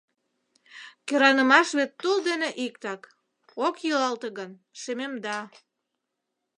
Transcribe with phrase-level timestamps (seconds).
[1.07, 3.01] Кӧранымаш вет тул дене иктак:
[3.65, 5.39] ок йӱлалте гын, шемемда.